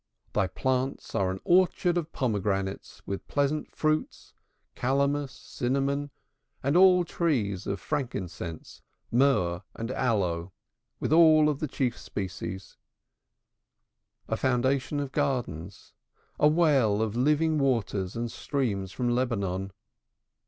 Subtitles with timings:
[0.33, 4.33] Thy plants are an orchard of pomegranates, with pleasant fruits,
[4.73, 6.09] calamus, cinnamon
[6.63, 10.53] with all trees of frankincense; myrrh and aloe
[10.99, 12.77] with all the chief spices;
[14.27, 15.93] a fountain of gardens;
[16.39, 19.71] a well of living waters and streams from Lebanon.